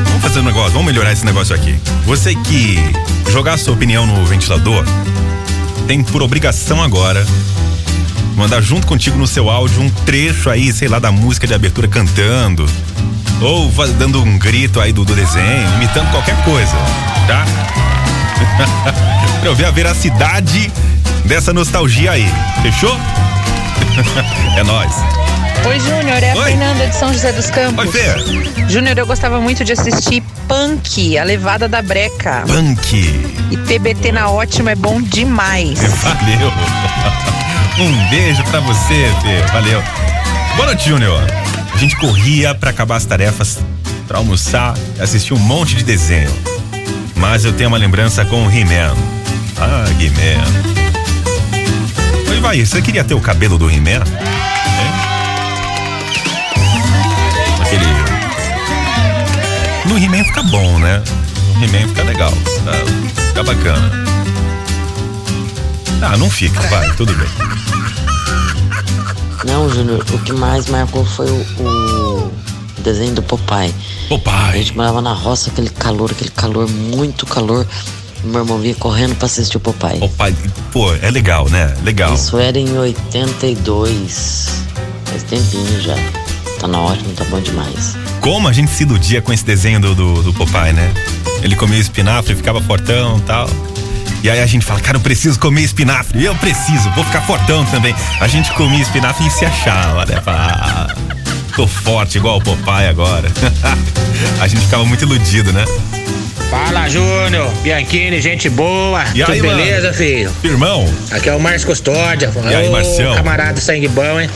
vamos 0.10 0.22
fazer 0.22 0.40
um 0.40 0.44
negócio, 0.44 0.72
vamos 0.72 0.86
melhorar 0.86 1.14
esse 1.14 1.26
negócio 1.26 1.56
aqui. 1.56 1.80
Você 2.06 2.36
que 2.36 2.78
jogar 3.30 3.58
sua 3.58 3.74
opinião 3.74 4.06
no 4.06 4.26
ventilador, 4.26 4.84
tem 5.88 6.04
por 6.04 6.22
obrigação 6.22 6.82
agora 6.82 7.26
mandar 8.36 8.62
junto 8.62 8.86
contigo 8.86 9.18
no 9.18 9.26
seu 9.26 9.50
áudio 9.50 9.82
um 9.82 9.90
trecho 9.90 10.50
aí, 10.50 10.72
sei 10.74 10.88
lá, 10.88 11.00
da 11.00 11.12
música 11.12 11.48
de 11.48 11.54
abertura 11.54 11.88
cantando. 11.88 12.66
Ou 13.42 13.72
dando 13.98 14.22
um 14.22 14.38
grito 14.38 14.80
aí 14.80 14.94
do, 14.94 15.04
do 15.04 15.14
desenho, 15.14 15.68
imitando 15.76 16.10
qualquer 16.12 16.42
coisa, 16.44 16.76
tá? 17.28 17.46
pra 19.40 19.50
eu 19.50 19.56
ver 19.56 19.66
a 19.66 19.72
veracidade 19.72 20.72
dessa 21.26 21.54
nostalgia 21.54 22.12
aí. 22.12 22.28
Fechou? 22.62 22.98
é 24.58 24.64
nóis. 24.64 25.25
Oi, 25.68 25.80
Júnior, 25.80 26.24
é 26.24 26.32
a 26.32 26.36
Oi. 26.36 26.44
Fernanda 26.52 26.88
de 26.88 26.96
São 26.96 27.12
José 27.12 27.32
dos 27.32 27.50
Campos. 27.50 27.86
Oi, 27.86 27.92
Fê. 27.92 28.70
Júnior, 28.70 28.98
eu 28.98 29.06
gostava 29.06 29.40
muito 29.40 29.64
de 29.64 29.74
assistir 29.74 30.22
Punk, 30.48 31.18
a 31.18 31.24
levada 31.24 31.68
da 31.68 31.82
breca. 31.82 32.44
Punk. 32.48 32.96
E 33.52 33.58
TBT 33.58 34.12
na 34.12 34.30
ótima 34.30 34.72
é 34.72 34.76
bom 34.76 35.02
demais. 35.02 35.80
Valeu. 36.04 36.52
Um 37.80 38.10
beijo 38.10 38.44
pra 38.46 38.60
você, 38.60 39.12
Fê. 39.22 39.42
Valeu. 39.52 39.82
Boa 40.56 40.68
noite, 40.68 40.88
Júnior. 40.88 41.22
A 41.74 41.78
gente 41.78 41.96
corria 41.98 42.54
pra 42.56 42.70
acabar 42.70 42.96
as 42.96 43.06
tarefas, 43.06 43.60
pra 44.08 44.20
almoçar, 44.20 44.76
assistir 45.00 45.34
um 45.34 45.40
monte 45.40 45.76
de 45.76 45.84
desenho. 45.84 46.32
Mas 47.16 47.44
eu 47.44 47.52
tenho 47.54 47.70
uma 47.70 47.78
lembrança 47.78 48.24
com 48.24 48.46
o 48.46 48.52
He-Man. 48.52 48.96
Ah, 49.58 49.86
He-Man. 50.00 50.46
Oi, 52.30 52.40
vai, 52.40 52.64
você 52.64 52.82
queria 52.82 53.04
ter 53.04 53.14
o 53.14 53.20
cabelo 53.20 53.58
do 53.58 53.70
He-Man? 53.70 54.04
Hein? 54.04 55.05
No 59.96 60.02
He-Man 60.02 60.26
fica 60.26 60.44
bom, 60.44 60.78
né? 60.80 61.02
No 61.56 61.64
He-Man 61.64 61.88
fica 61.88 62.04
legal. 62.04 62.30
Fica, 62.30 63.22
fica 63.28 63.44
bacana. 63.44 63.92
Ah, 66.02 66.18
não 66.18 66.30
fica, 66.30 66.60
vai, 66.64 66.94
tudo 66.98 67.14
bem. 67.14 67.30
Não, 69.46 69.70
Júnior, 69.70 70.06
o 70.12 70.20
que 70.20 70.34
mais 70.34 70.66
marcou 70.68 71.06
foi 71.06 71.32
o, 71.32 71.46
o 71.62 72.34
desenho 72.80 73.14
do 73.14 73.24
Popeye. 73.24 73.74
Popeye. 74.10 74.36
A 74.36 74.58
gente 74.58 74.76
morava 74.76 75.02
na 75.02 75.14
roça, 75.14 75.50
aquele 75.50 75.70
calor, 75.70 76.12
aquele 76.12 76.32
calor, 76.32 76.68
muito 76.68 77.26
calor. 77.26 77.66
Meu 78.22 78.42
irmão 78.42 78.60
vinha 78.60 78.76
correndo 78.76 79.16
pra 79.16 79.28
assistir 79.28 79.56
o 79.56 79.62
Popeye. 79.62 80.02
Popeye, 80.02 80.36
pô, 80.74 80.94
é 80.94 81.10
legal, 81.10 81.48
né? 81.48 81.74
Legal. 81.86 82.14
Isso 82.14 82.38
era 82.38 82.60
em 82.60 82.78
82. 82.78 84.50
Faz 85.06 85.24
tempinho 85.24 85.82
já. 85.82 85.96
Tá 86.60 86.68
na 86.68 86.80
ótima, 86.80 87.14
tá 87.16 87.24
bom 87.26 87.40
demais. 87.40 87.98
Como 88.22 88.48
a 88.48 88.54
gente 88.54 88.72
se 88.72 88.84
iludia 88.84 89.22
com 89.22 89.32
esse 89.34 89.44
desenho 89.46 89.80
do, 89.80 89.94
do, 89.96 90.24
do 90.24 90.34
Popeye, 90.34 90.74
né? 90.74 90.92
Ele 91.42 91.56
comia 91.56 91.80
espinafre, 91.80 92.36
ficava 92.36 92.62
fortão 92.62 93.18
e 93.18 93.22
tal. 93.22 93.50
E 94.24 94.30
aí 94.30 94.42
a 94.42 94.46
gente 94.48 94.66
fala, 94.66 94.80
cara, 94.80 94.98
eu 94.98 95.02
preciso 95.02 95.40
comer 95.40 95.62
espinafre. 95.62 96.24
Eu 96.24 96.34
preciso, 96.36 96.90
vou 96.92 97.04
ficar 97.04 97.22
fortão 97.22 97.64
também. 97.66 97.94
A 98.20 98.28
gente 98.28 98.52
comia 98.54 98.82
espinafre 98.82 99.28
e 99.28 99.30
se 99.30 99.46
achava, 99.46 100.06
né? 100.06 100.20
Fala, 100.22 100.38
ah, 100.40 100.96
tô 101.56 101.68
forte 101.68 102.18
igual 102.18 102.38
o 102.38 102.42
Popeye 102.42 102.88
agora. 102.90 103.30
a 104.42 104.48
gente 104.48 104.62
ficava 104.62 104.84
muito 104.86 105.04
iludido, 105.04 105.54
né? 105.54 105.64
Fala, 106.50 106.88
Júnior. 106.88 107.52
Bianchini, 107.62 108.22
gente 108.22 108.50
boa. 108.50 109.04
E 109.14 109.22
aí, 109.22 109.40
Tudo 109.40 109.48
mano? 109.48 109.60
beleza, 109.60 109.94
filho? 109.94 110.32
Irmão. 110.44 110.92
Aqui 111.12 111.30
é 111.30 111.36
o 111.36 111.40
Márcio 111.40 111.68
Custódia. 111.68 112.32
E 112.50 112.56
aí, 112.56 112.70
Marcião? 112.70 113.14
Camarada 113.16 113.60
sangue 113.60 113.88
bom, 113.88 114.20
hein? 114.20 114.30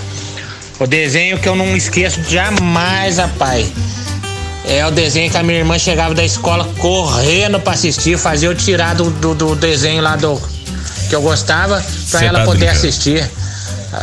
O 0.79 0.87
desenho 0.87 1.37
que 1.37 1.47
eu 1.47 1.55
não 1.55 1.75
esqueço 1.75 2.21
jamais, 2.23 3.17
rapaz. 3.17 3.67
É 4.65 4.85
o 4.85 4.91
desenho 4.91 5.29
que 5.29 5.37
a 5.37 5.43
minha 5.43 5.59
irmã 5.59 5.77
chegava 5.79 6.13
da 6.13 6.23
escola 6.23 6.67
correndo 6.77 7.59
pra 7.59 7.73
assistir, 7.73 8.17
fazia 8.17 8.47
eu 8.49 8.55
tirar 8.55 8.95
do, 8.95 9.09
do, 9.09 9.33
do 9.33 9.55
desenho 9.55 10.01
lá 10.01 10.15
do 10.15 10.39
que 11.09 11.15
eu 11.15 11.21
gostava 11.21 11.83
pra 12.11 12.19
Cê 12.19 12.25
ela 12.25 12.39
tá 12.39 12.45
poder 12.45 12.67
brincando. 12.67 12.77
assistir. 12.87 13.29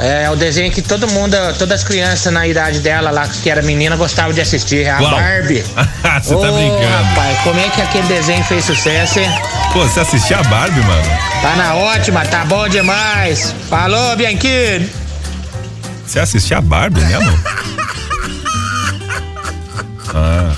É 0.00 0.28
o 0.28 0.34
desenho 0.34 0.72
que 0.72 0.82
todo 0.82 1.06
mundo, 1.06 1.36
todas 1.56 1.80
as 1.80 1.84
crianças 1.86 2.32
na 2.32 2.44
idade 2.48 2.80
dela 2.80 3.12
lá, 3.12 3.28
que 3.28 3.48
era 3.48 3.62
menina, 3.62 3.94
gostavam 3.94 4.32
de 4.32 4.40
assistir. 4.40 4.84
É 4.84 4.90
a 4.90 4.96
Qual? 4.96 5.12
Barbie. 5.12 5.62
Você 6.20 6.34
tá 6.34 6.50
Ô, 6.50 6.52
brincando. 6.52 6.86
rapaz, 6.88 7.38
como 7.44 7.60
é 7.60 7.68
que 7.70 7.80
aquele 7.80 8.08
desenho 8.08 8.42
fez 8.44 8.64
sucesso, 8.64 9.20
hein? 9.20 9.30
Pô, 9.72 9.84
você 9.86 10.00
assistia 10.00 10.38
a 10.38 10.42
Barbie, 10.42 10.80
mano? 10.80 11.08
Tá 11.42 11.54
na 11.56 11.74
ótima, 11.76 12.24
tá 12.26 12.44
bom 12.44 12.66
demais. 12.68 13.54
Falou, 13.68 14.16
Bianchini. 14.16 14.90
Você 16.06 16.20
assistia 16.20 16.58
a 16.58 16.60
Barbie 16.60 17.00
mesmo? 17.04 17.38
Ah. 20.14 20.52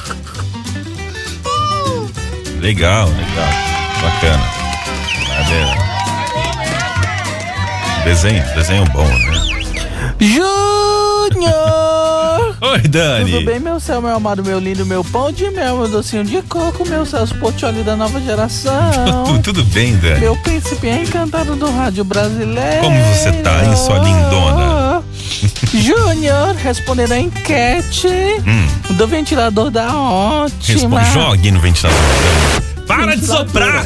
Legal, 2.61 3.09
legal. 3.09 3.49
Bacana. 4.03 4.45
Barbie 5.29 5.55
é- 5.55 5.89
Desenho, 8.05 8.45
desenho 8.55 8.85
bom, 8.87 9.05
né? 9.07 9.39
Júnior! 10.21 11.49
Oi, 12.73 12.81
Dani. 12.89 13.31
Tudo 13.33 13.45
bem, 13.45 13.61
meu 13.61 13.79
céu, 13.81 14.01
meu 14.01 14.15
amado, 14.17 14.43
meu 14.45 14.59
lindo, 14.59 14.85
meu 14.87 15.05
pão 15.05 15.31
de 15.33 15.51
mel, 15.51 15.77
meu 15.79 15.89
docinho 15.89 16.25
de 16.25 16.41
coco, 16.43 16.89
meu 16.89 17.05
Celso 17.07 17.35
Portioli 17.37 17.83
da 17.83 17.95
nova 17.97 18.21
geração. 18.21 19.25
Tu- 19.27 19.39
Tudo 19.53 19.65
bem, 19.65 19.97
Dani? 19.97 20.21
Meu 20.21 20.37
príncipe 20.37 20.89
encantado 20.89 21.55
do 21.57 21.71
rádio 21.71 22.05
brasileiro. 22.05 22.81
Como 22.81 22.99
você 23.15 23.33
tá, 23.43 23.65
hein, 23.65 23.77
sua 23.77 23.99
lindona? 23.99 24.88
Júnior, 25.73 26.55
respondendo 26.57 27.13
a 27.13 27.19
enquete 27.21 28.09
Hum, 28.47 28.95
do 28.95 29.07
ventilador 29.07 29.71
da 29.71 29.95
ótima. 29.95 31.01
responde, 31.01 31.13
jogue 31.13 31.51
no 31.51 31.61
ventilador. 31.61 31.99
Para 32.87 33.15
de 33.17 33.27
soprar! 33.27 33.85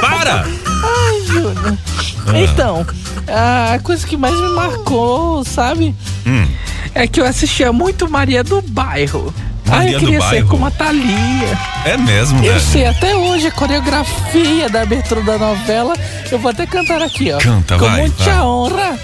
Para! 0.00 0.44
Ai, 0.44 1.20
Júnior. 1.26 1.78
Ah. 2.26 2.38
Então, 2.40 2.86
a 3.28 3.78
coisa 3.78 4.04
que 4.06 4.16
mais 4.16 4.34
me 4.34 4.48
marcou, 4.50 5.44
sabe? 5.44 5.94
Hum, 6.26 6.46
É 6.94 7.06
que 7.06 7.20
eu 7.20 7.26
assistia 7.26 7.72
muito 7.72 8.10
Maria 8.10 8.42
do 8.42 8.60
Bairro. 8.62 9.32
Ai, 9.68 9.76
Maria 9.78 9.92
eu 9.96 10.00
do 10.00 10.06
queria 10.06 10.20
ser 10.28 10.44
como 10.46 10.66
a 10.66 10.70
Thalia. 10.70 11.58
é 11.84 11.96
mesmo, 11.96 12.38
Eu 12.42 12.52
Dani. 12.54 12.60
sei 12.60 12.86
até 12.86 13.14
hoje 13.14 13.46
a 13.48 13.50
coreografia 13.52 14.68
da 14.68 14.82
abertura 14.82 15.20
da 15.22 15.38
novela. 15.38 15.94
Eu 16.32 16.38
vou 16.38 16.50
até 16.50 16.66
cantar 16.66 17.02
aqui, 17.02 17.30
ó. 17.32 17.38
Canta, 17.38 17.76
Com 17.78 17.84
vai, 17.86 18.00
muita 18.00 18.24
vai. 18.24 18.40
honra. 18.40 18.98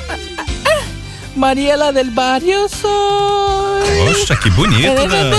Mariela 1.37 1.93
del 1.93 2.11
Barrio 2.11 2.69
soy. 2.69 4.07
Poxa, 4.07 4.37
que 4.37 4.51
bonito, 4.51 4.95
Dani. 5.09 5.31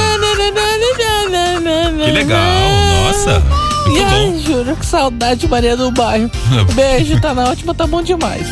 Que 2.04 2.12
legal, 2.12 2.62
nossa. 3.06 3.40
Muito 3.86 4.00
e 4.00 4.04
bom. 4.04 4.10
ai, 4.10 4.40
juro, 4.46 4.76
que 4.76 4.86
saudade, 4.86 5.48
Maria 5.48 5.78
do 5.78 5.92
Bairro. 5.92 6.30
Beijo, 6.74 7.20
tá 7.20 7.34
na 7.34 7.44
ótima, 7.50 7.74
tá 7.74 7.86
bom 7.86 8.02
demais. 8.02 8.48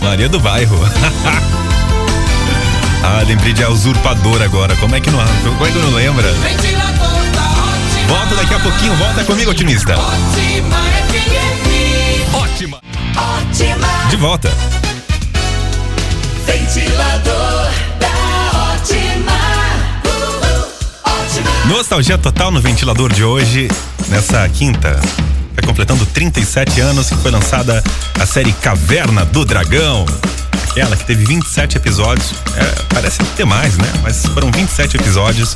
Maria 0.00 0.28
do 0.28 0.40
Bairro. 0.40 0.76
ah, 3.04 3.22
lembrei 3.26 3.52
de 3.52 3.62
A 3.62 3.70
Usurpadora 3.70 4.44
agora. 4.44 4.74
Como 4.76 4.94
é 4.94 5.00
que 5.00 5.10
não, 5.10 5.18
como 5.18 5.66
é 5.66 5.70
que 5.70 5.78
não 5.78 5.90
lembra? 5.90 6.32
Volta 8.08 8.34
daqui 8.34 8.54
a 8.54 8.60
pouquinho, 8.60 8.94
volta 8.94 9.22
comigo, 9.24 9.50
otimista. 9.50 9.96
Ótima 9.98 10.78
FM. 11.10 12.34
Ótima. 12.34 12.80
Ótima. 13.16 14.08
De 14.08 14.16
volta. 14.16 14.79
Nostalgia 21.70 22.18
total 22.18 22.50
no 22.50 22.60
ventilador 22.60 23.12
de 23.12 23.22
hoje, 23.22 23.68
nessa 24.08 24.46
quinta. 24.48 25.00
Vai 25.54 25.64
completando 25.64 26.04
37 26.04 26.80
anos 26.80 27.08
que 27.08 27.14
foi 27.14 27.30
lançada 27.30 27.80
a 28.18 28.26
série 28.26 28.52
Caverna 28.54 29.24
do 29.24 29.44
Dragão. 29.44 30.04
Aquela 30.68 30.96
que 30.96 31.04
teve 31.04 31.24
27 31.24 31.76
episódios. 31.76 32.32
É, 32.56 32.82
parece 32.92 33.18
ter 33.36 33.44
mais, 33.44 33.76
né? 33.78 33.88
Mas 34.02 34.26
foram 34.26 34.50
27 34.50 34.96
episódios. 34.96 35.54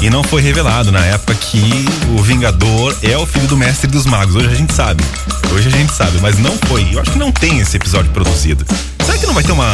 E 0.00 0.08
não 0.08 0.22
foi 0.22 0.40
revelado 0.40 0.92
na 0.92 1.04
época 1.04 1.34
que 1.34 1.84
o 2.16 2.22
Vingador 2.22 2.96
é 3.02 3.18
o 3.18 3.26
filho 3.26 3.48
do 3.48 3.56
Mestre 3.56 3.90
dos 3.90 4.06
Magos. 4.06 4.36
Hoje 4.36 4.48
a 4.52 4.54
gente 4.54 4.72
sabe. 4.72 5.02
Hoje 5.52 5.66
a 5.66 5.72
gente 5.72 5.92
sabe, 5.92 6.20
mas 6.20 6.38
não 6.38 6.56
foi. 6.68 6.86
Eu 6.92 7.00
acho 7.00 7.10
que 7.10 7.18
não 7.18 7.32
tem 7.32 7.58
esse 7.58 7.76
episódio 7.76 8.10
produzido. 8.12 8.64
Será 9.04 9.18
que 9.18 9.26
não 9.26 9.34
vai 9.34 9.42
ter 9.42 9.52
uma, 9.52 9.72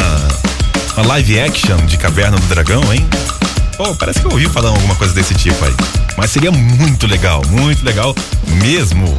uma 0.96 1.06
live 1.06 1.38
action 1.38 1.76
de 1.84 1.98
Caverna 1.98 2.38
do 2.38 2.46
Dragão, 2.46 2.82
hein? 2.94 3.06
Pô, 3.78 3.94
parece 3.94 4.18
que 4.20 4.26
eu 4.26 4.32
ouvi 4.32 4.46
falar 4.48 4.70
alguma 4.70 4.96
coisa 4.96 5.14
desse 5.14 5.34
tipo 5.34 5.64
aí. 5.64 5.72
Mas 6.16 6.32
seria 6.32 6.50
muito 6.50 7.06
legal, 7.06 7.40
muito 7.48 7.84
legal 7.84 8.12
mesmo. 8.60 9.16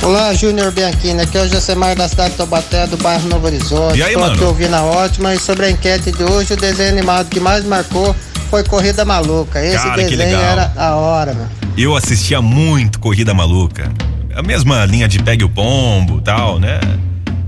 Olá, 0.00 0.32
Júnior 0.32 0.70
Bianchini. 0.70 1.20
Aqui 1.22 1.36
é 1.36 1.42
o 1.42 1.48
Josemar 1.48 1.96
da 1.96 2.08
cidade 2.08 2.30
de 2.30 2.36
Taubaté, 2.36 2.86
do 2.86 2.96
bairro 2.98 3.28
Novo 3.28 3.46
Horizonte. 3.46 3.98
E 3.98 4.02
aí, 4.02 4.12
Tô 4.14 4.20
mano? 4.20 4.34
aqui 4.34 4.44
ouvindo 4.44 4.74
a 4.74 4.82
ótima. 4.82 5.34
E 5.34 5.40
sobre 5.40 5.66
a 5.66 5.70
enquete 5.72 6.12
de 6.12 6.22
hoje, 6.22 6.54
o 6.54 6.56
desenho 6.56 6.90
animado 6.90 7.28
que 7.28 7.40
mais 7.40 7.64
marcou 7.64 8.14
foi 8.48 8.62
Corrida 8.62 9.04
Maluca. 9.04 9.60
Esse 9.64 9.76
Cara, 9.76 10.04
que 10.04 10.16
desenho 10.16 10.36
legal. 10.38 10.44
era 10.44 10.72
a 10.76 10.94
hora, 10.94 11.34
mano. 11.34 11.50
Eu 11.76 11.96
assistia 11.96 12.40
muito 12.40 13.00
Corrida 13.00 13.34
Maluca. 13.34 13.92
A 14.36 14.42
mesma 14.42 14.84
linha 14.84 15.08
de 15.08 15.18
Pegue 15.20 15.42
o 15.44 15.48
Pombo 15.48 16.20
tal, 16.20 16.60
né? 16.60 16.78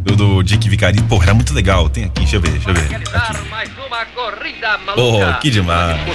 Do, 0.05 0.17
do 0.17 0.43
Dick 0.43 0.69
Vicari. 0.69 1.01
Pô, 1.03 1.23
era 1.23 1.35
muito 1.35 1.53
legal. 1.55 1.89
Tem 1.89 2.05
aqui, 2.05 2.21
deixa 2.21 2.37
eu 2.37 2.41
ver, 2.41 2.51
deixa 2.51 2.71
eu 2.71 2.75
ver. 2.75 2.95
Aqui. 2.95 3.49
Mais 3.51 3.71
uma 3.87 4.05
corrida 4.07 4.79
maluca. 4.79 5.39
que 5.41 5.51
demais. 5.51 5.97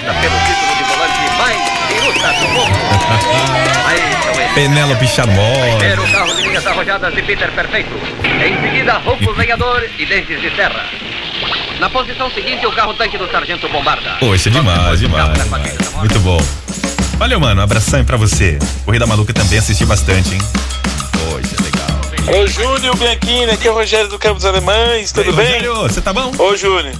Penélope 4.53 5.07
Charmosa. 5.07 5.77
Primeiro 5.77 6.11
carro 6.11 6.35
de 6.35 6.41
linhas 6.43 6.65
arrojadas 6.67 7.13
de 7.13 7.21
Peter 7.23 7.51
Perfeito. 7.51 7.89
Em 8.23 8.61
seguida, 8.61 8.97
Rouco 8.99 9.31
Lenhador 9.31 9.83
e 9.97 10.05
Dentes 10.05 10.39
de 10.39 10.55
Serra. 10.55 10.85
Na 11.79 11.89
posição 11.89 12.29
seguinte, 12.31 12.65
o 12.65 12.71
carro 12.71 12.93
tanque 12.93 13.17
do 13.17 13.29
Sargento 13.31 13.67
Bombarda. 13.69 14.17
Pô, 14.19 14.35
isso 14.35 14.49
é 14.49 14.51
demais, 14.51 14.99
demais, 14.99 15.43
demais. 15.43 15.93
Muito 15.95 16.19
bom. 16.19 16.39
Valeu, 17.17 17.39
mano. 17.39 17.61
Um 17.61 17.63
abração 17.63 17.99
aí 17.99 18.05
pra 18.05 18.17
você. 18.17 18.59
Corrida 18.85 19.07
Maluca 19.07 19.33
também 19.33 19.57
assisti 19.59 19.85
bastante, 19.85 20.35
hein? 20.35 20.41
Ô 22.31 22.45
Júnior 22.47 22.95
Bianchini, 22.95 23.51
aqui 23.51 23.67
é 23.67 23.71
o 23.71 23.73
Rogério 23.73 24.07
do 24.07 24.19
Campo 24.19 24.35
dos 24.35 24.45
Alemães, 24.45 25.11
tudo 25.11 25.29
aí, 25.29 25.35
bem? 25.35 25.45
Rogério, 25.47 25.75
você 25.75 26.01
tá 26.01 26.13
bom? 26.13 26.31
Ô 26.37 26.55
Júnior, 26.55 26.93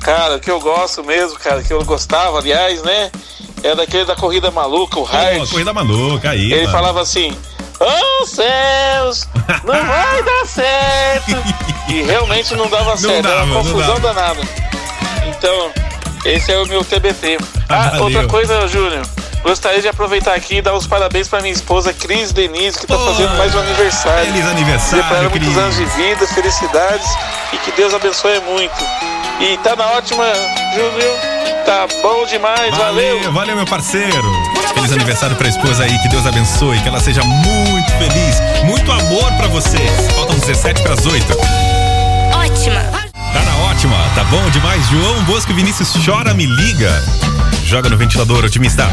cara, 0.00 0.36
o 0.36 0.40
que 0.40 0.50
eu 0.50 0.60
gosto 0.60 1.02
mesmo, 1.02 1.38
cara, 1.38 1.62
que 1.62 1.72
eu 1.72 1.84
gostava, 1.84 2.38
aliás, 2.38 2.82
né? 2.82 3.10
É 3.62 3.74
daquele 3.74 4.04
da 4.04 4.14
corrida 4.14 4.50
maluca, 4.52 4.98
o 5.00 5.02
Hard. 5.02 5.40
Pô, 5.40 5.46
Corrida 5.48 5.72
Maluca 5.72 6.30
aí, 6.30 6.52
Ele 6.52 6.60
mano. 6.66 6.70
falava 6.70 7.00
assim: 7.02 7.36
Oh 7.80 8.24
céus, 8.24 9.26
não 9.64 9.84
vai 9.84 10.22
dar 10.22 10.46
certo. 10.46 11.32
E 11.88 12.02
realmente 12.02 12.54
não 12.54 12.68
dava 12.68 12.94
certo, 12.96 13.26
era 13.26 13.34
dava, 13.40 13.44
uma 13.46 13.54
não 13.54 13.62
confusão 13.64 13.98
dava. 14.00 14.14
danada. 14.14 14.40
Então, 15.26 15.72
esse 16.24 16.52
é 16.52 16.58
o 16.58 16.66
meu 16.68 16.84
TBT. 16.84 17.38
Ah, 17.68 17.88
Valeu. 17.88 18.04
outra 18.04 18.26
coisa, 18.28 18.68
Júnior. 18.68 19.02
Gostaria 19.42 19.80
de 19.80 19.88
aproveitar 19.88 20.34
aqui 20.34 20.56
e 20.56 20.62
dar 20.62 20.74
os 20.74 20.86
parabéns 20.86 21.28
pra 21.28 21.40
minha 21.40 21.52
esposa 21.52 21.92
Cris 21.92 22.32
Denise, 22.32 22.78
que 22.78 22.86
tá 22.86 22.98
fazendo 22.98 23.36
mais 23.36 23.54
um 23.54 23.60
aniversário. 23.60 24.26
Feliz 24.26 24.46
aniversário, 24.46 25.04
pra 25.04 25.16
ela 25.18 25.28
muitos 25.30 25.48
Cris. 25.48 25.58
anos 25.58 25.76
de 25.76 25.84
vida, 25.84 26.26
felicidades 26.26 27.06
e 27.52 27.56
que 27.58 27.72
Deus 27.72 27.94
abençoe 27.94 28.40
muito. 28.40 28.74
E 29.40 29.56
tá 29.58 29.76
na 29.76 29.86
ótima, 29.92 30.24
Júnior. 30.74 31.38
Tá 31.64 31.86
bom 32.02 32.26
demais, 32.26 32.76
valeu. 32.76 33.16
Valeu, 33.18 33.32
valeu, 33.32 33.56
meu 33.56 33.66
parceiro. 33.66 34.32
Feliz 34.74 34.92
aniversário 34.92 35.36
pra 35.36 35.48
esposa 35.48 35.84
aí, 35.84 35.98
que 35.98 36.08
Deus 36.08 36.26
abençoe, 36.26 36.80
que 36.80 36.88
ela 36.88 37.00
seja 37.00 37.22
muito 37.22 37.90
feliz. 37.98 38.40
Muito 38.64 38.90
amor 38.90 39.32
pra 39.32 39.48
você. 39.48 39.78
Faltam 40.14 40.38
17 40.38 40.82
pras 40.82 41.06
8. 41.06 41.24
Ótima. 42.36 42.80
Tá 43.32 43.42
na 43.42 43.70
ótima, 43.70 43.96
tá 44.14 44.24
bom 44.24 44.48
demais. 44.50 44.86
João 44.88 45.22
Bosco 45.24 45.52
e 45.52 45.54
Vinícius 45.54 45.92
chora, 46.04 46.34
me 46.34 46.46
liga. 46.46 46.90
Joga 47.64 47.90
no 47.90 47.96
ventilador, 47.98 48.44
otimista. 48.44 48.86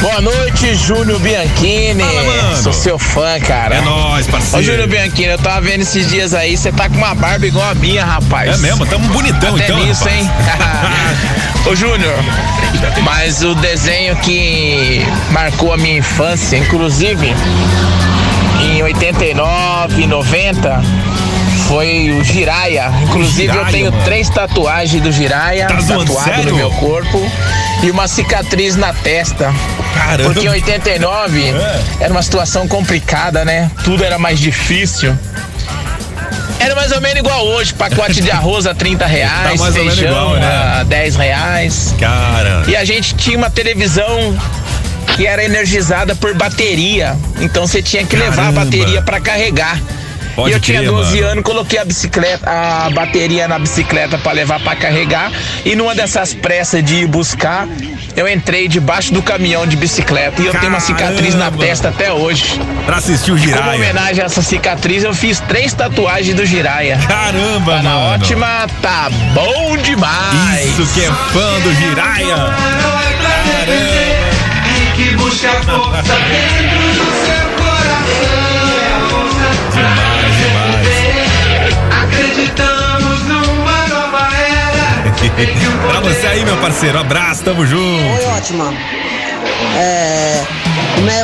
Boa 0.00 0.20
noite, 0.20 0.74
Júnior 0.74 1.18
Bianchini. 1.20 2.02
Fala. 2.02 2.56
Sou 2.56 2.72
seu 2.72 2.98
fã, 2.98 3.38
cara. 3.40 3.76
É 3.76 3.80
nóis, 3.80 4.26
parceiro. 4.26 4.58
Ô, 4.58 4.62
Júnior 4.62 4.88
Bianchini, 4.88 5.28
eu 5.28 5.38
tava 5.38 5.60
vendo 5.60 5.82
esses 5.82 6.08
dias 6.08 6.34
aí, 6.34 6.56
você 6.56 6.72
tá 6.72 6.88
com 6.88 6.96
uma 6.96 7.14
barba 7.14 7.46
igual 7.46 7.68
a 7.70 7.74
minha, 7.74 8.04
rapaz. 8.04 8.54
É 8.54 8.56
mesmo? 8.58 8.84
Tamo 8.86 9.08
bonitão 9.12 9.54
Até 9.54 9.64
então, 9.64 9.84
nisso, 9.84 10.04
rapaz. 10.04 10.20
hein? 10.20 10.30
Ô, 11.70 11.74
Júnior, 11.76 12.14
mas 13.02 13.42
o 13.42 13.54
desenho 13.54 14.16
que 14.16 15.04
marcou 15.30 15.72
a 15.72 15.76
minha 15.76 15.98
infância, 15.98 16.56
inclusive 16.56 17.32
em 18.60 18.82
89, 18.82 20.06
90, 20.06 20.80
foi 21.68 22.10
o 22.10 22.22
Jiraya. 22.24 22.92
Inclusive 23.02 23.52
Jiraya, 23.52 23.66
eu 23.66 23.72
tenho 23.72 23.90
mano. 23.92 24.04
três 24.04 24.28
tatuagens 24.28 25.02
do 25.02 25.10
Jiraya 25.12 25.66
Tá 25.66 25.74
tatuado 25.76 26.50
no 26.50 26.56
meu 26.56 26.70
corpo 26.70 27.20
e 27.82 27.90
uma 27.90 28.08
cicatriz 28.08 28.76
na 28.76 28.92
testa. 28.92 29.52
Caramba. 29.94 30.32
Porque 30.32 30.46
em 30.46 30.50
89 30.50 31.44
É. 31.50 31.80
era 32.00 32.12
uma 32.12 32.22
situação 32.22 32.66
complicada, 32.68 33.44
né? 33.44 33.70
Tudo 33.84 34.04
era 34.04 34.18
mais 34.18 34.38
difícil. 34.38 35.16
Era 36.58 36.74
mais 36.74 36.90
ou 36.90 37.00
menos 37.00 37.18
igual 37.18 37.44
hoje, 37.46 37.74
pacote 37.74 38.20
de 38.20 38.30
arroz 38.30 38.66
a 38.66 38.74
30 38.74 39.06
reais, 39.06 39.60
Tá 39.60 39.66
ou 39.66 39.72
menos 39.72 39.94
feijão 39.98 40.10
igual, 40.10 40.34
né? 40.36 40.46
a 40.80 40.84
10 40.84 41.16
reais. 41.16 41.94
Cara. 42.00 42.64
E 42.66 42.74
a 42.74 42.84
gente 42.84 43.14
tinha 43.14 43.36
uma 43.36 43.50
televisão 43.50 44.36
que 45.14 45.26
era 45.26 45.44
energizada 45.44 46.14
por 46.14 46.34
bateria. 46.34 47.16
Então 47.40 47.66
você 47.66 47.82
tinha 47.82 48.04
que 48.04 48.16
levar 48.16 48.32
a 48.48 48.52
Caramba. 48.52 48.64
bateria 48.64 49.02
pra 49.02 49.20
carregar. 49.20 49.78
Pode 50.36 50.50
e 50.50 50.52
eu 50.52 50.60
tinha 50.60 50.78
crer, 50.80 50.90
12 50.90 51.14
mano. 51.16 51.32
anos, 51.32 51.44
coloquei 51.44 51.78
a 51.78 51.84
bicicleta, 51.84 52.48
a 52.48 52.90
bateria 52.90 53.48
na 53.48 53.58
bicicleta 53.58 54.18
pra 54.18 54.32
levar 54.32 54.60
pra 54.60 54.76
carregar. 54.76 55.32
E 55.64 55.74
numa 55.74 55.94
dessas 55.94 56.34
pressas 56.34 56.84
de 56.84 56.96
ir 56.96 57.06
buscar, 57.06 57.66
eu 58.14 58.28
entrei 58.28 58.68
debaixo 58.68 59.12
do 59.14 59.22
caminhão 59.22 59.66
de 59.66 59.76
bicicleta 59.76 60.42
e 60.42 60.46
eu 60.46 60.52
tenho 60.52 60.68
uma 60.68 60.78
cicatriz 60.80 61.34
na 61.34 61.46
Caramba. 61.46 61.64
testa 61.64 61.88
até 61.88 62.12
hoje. 62.12 62.60
Pra 62.84 62.98
assistir 62.98 63.32
o 63.32 63.36
Como 63.36 63.48
Jiraya. 63.48 63.74
homenagem 63.76 64.22
a 64.22 64.26
essa 64.26 64.42
cicatriz, 64.42 65.02
eu 65.04 65.14
fiz 65.14 65.40
três 65.40 65.72
tatuagens 65.72 66.34
do 66.36 66.44
Jiraya. 66.44 66.98
Caramba, 67.08 67.76
Tá 67.78 67.82
na 67.82 67.90
mano. 67.94 68.14
ótima, 68.14 68.66
tá 68.82 69.08
bom 69.32 69.76
demais. 69.78 70.66
Isso 70.78 70.86
que 70.92 71.00
é 71.02 71.08
fã 71.32 71.60
do 71.60 71.74
Jiraya. 71.74 72.36
Que 74.94 75.14
busca 75.16 75.48
força 75.62 76.02
dentro 76.02 76.78
do 76.94 77.06
seu 77.26 77.64
coração. 77.64 78.45
Acreditamos 82.36 83.22
numa 83.22 83.86
nova 83.88 84.28
era. 84.36 85.10
pra 85.88 86.00
você 86.00 86.26
aí, 86.26 86.44
meu 86.44 86.58
parceiro. 86.58 86.98
Abraço, 86.98 87.42
tamo 87.42 87.64
junto. 87.64 87.80
Oi, 87.82 88.26
ótima. 88.36 88.74
É, 89.74 90.44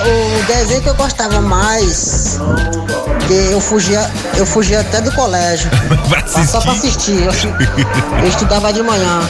o 0.07 0.44
desenho 0.46 0.81
que 0.81 0.88
eu 0.88 0.94
gostava 0.94 1.42
mais, 1.42 2.40
que 3.27 3.53
eu 3.53 3.61
fugia, 3.61 4.11
eu 4.38 4.46
fugia 4.46 4.81
até 4.81 5.03
do 5.03 5.12
colégio. 5.12 5.68
Pra 6.09 6.27
Só 6.46 6.62
pra 6.62 6.72
assistir. 6.72 7.25
Eu, 7.25 7.33
eu 8.22 8.29
estudava 8.29 8.72
de 8.72 8.83
manhã. 8.83 9.20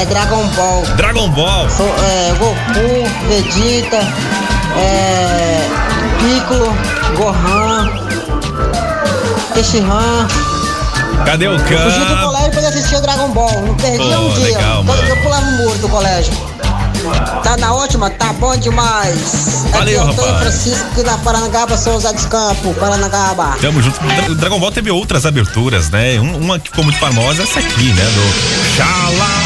É 0.00 0.04
Dragon 0.04 0.46
Ball. 0.50 0.82
Dragon 0.96 1.28
Ball. 1.30 1.68
Sou, 1.68 1.92
é, 2.04 2.32
Goku, 2.38 3.08
Vegeta, 3.26 3.98
é, 4.76 5.68
Piccolo, 6.20 6.72
Gohan, 7.16 7.90
Tenshinhan. 9.52 10.28
Cadê 11.24 11.46
o 11.48 11.52
Eu 11.52 11.58
fugia 11.58 12.04
do 12.04 12.16
colégio 12.26 12.50
pra 12.50 12.68
assistir 12.68 12.96
o 12.96 13.00
Dragon 13.00 13.28
Ball. 13.30 13.62
Não 13.62 13.74
perdia 13.76 14.16
Pô, 14.16 14.22
um 14.22 14.34
dia. 14.34 14.44
legal, 14.44 14.84
Todo 14.84 15.00
dia 15.04 15.08
eu 15.14 15.16
pulava 15.22 15.46
o 15.46 15.52
muro 15.52 15.78
do 15.78 15.88
colégio. 15.88 16.32
Tá 17.42 17.56
na 17.56 17.72
ótima, 17.74 18.10
tá 18.10 18.32
bom 18.34 18.56
demais. 18.56 19.18
Valeu, 19.72 19.80
Aqui 19.80 19.94
é 19.94 19.98
o 19.98 20.02
Antônio 20.12 20.32
rapaz. 20.32 20.42
Francisco 20.62 21.02
na 21.04 21.18
Paranagaba, 21.18 21.76
São 21.76 21.92
José 21.94 22.12
dos 22.12 22.26
Campos, 22.26 22.76
Paranagaba. 22.76 23.56
Tamo 23.60 23.80
junto. 23.82 23.98
O 24.30 24.34
Dragon 24.34 24.58
Ball 24.58 24.72
teve 24.72 24.90
outras 24.90 25.24
aberturas, 25.24 25.90
né? 25.90 26.18
Um- 26.18 26.36
Uma 26.38 26.58
que 26.58 26.68
ficou 26.70 26.84
muito 26.84 26.98
famosa 26.98 27.42
é 27.42 27.44
essa 27.44 27.60
aqui, 27.60 27.92
né? 27.92 28.04
Do 28.04 28.76
Xalá, 28.76 29.42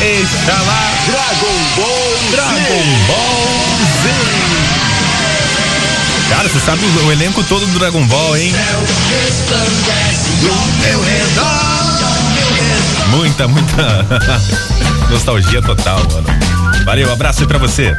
Exalá. 0.00 0.90
Dragon 1.06 1.56
Ball 1.76 2.30
Dragon 2.30 2.84
Ball 3.06 3.48
Z. 4.02 4.87
Cara, 6.38 6.48
você 6.48 6.60
sabe 6.60 6.80
o, 6.84 7.06
o 7.06 7.10
elenco 7.12 7.42
todo 7.42 7.66
do 7.66 7.78
Dragon 7.80 8.06
Ball, 8.06 8.36
hein? 8.36 8.54
Muita, 13.10 13.48
muita 13.48 14.06
nostalgia 15.10 15.60
total, 15.60 15.98
mano. 16.12 16.28
Valeu, 16.84 17.12
abraço 17.12 17.40
aí 17.40 17.48
pra 17.48 17.58
você. 17.58 17.92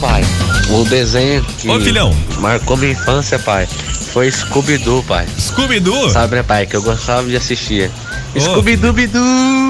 Pai, 0.00 0.24
o 0.70 0.84
desenho 0.84 1.42
que 1.42 1.68
Ô, 1.68 1.80
filhão. 1.80 2.16
marcou 2.38 2.76
minha 2.76 2.92
infância, 2.92 3.36
pai, 3.36 3.66
foi 4.12 4.30
Scooby-Doo, 4.30 5.02
pai. 5.02 5.26
Scooby-Doo? 5.36 6.10
Sabe, 6.10 6.36
né, 6.36 6.44
pai, 6.44 6.66
que 6.66 6.76
eu 6.76 6.82
gostava 6.82 7.26
de 7.26 7.34
assistir. 7.34 7.90
Scooby-Doo-Doo! 8.38 9.65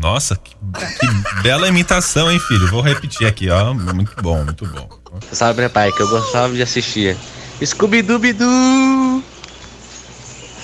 Nossa, 0.00 0.34
que, 0.34 0.54
que 0.54 1.42
bela 1.42 1.68
imitação, 1.68 2.32
hein, 2.32 2.40
filho? 2.40 2.66
Vou 2.68 2.80
repetir 2.80 3.26
aqui, 3.26 3.50
ó. 3.50 3.74
Muito 3.74 4.20
bom, 4.22 4.42
muito 4.42 4.66
bom. 4.66 4.88
Sabe, 5.30 5.60
né, 5.60 5.68
pai, 5.68 5.92
que 5.92 6.00
eu 6.00 6.08
gostava 6.08 6.54
de 6.54 6.62
assistir. 6.62 7.16
Scooby-Doo-Doo! 7.62 9.22